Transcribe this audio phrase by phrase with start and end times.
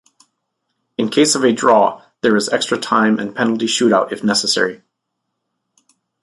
[0.97, 4.81] In case of a draw, there is extra time and penalty shootout if necessary.